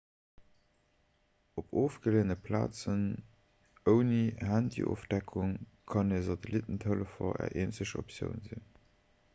[1.61, 3.03] op ofgeleeëne plazen
[3.93, 5.53] ouni handyofdeckung
[5.93, 8.69] kann e satellittentelefon är eenzeg optioun sinn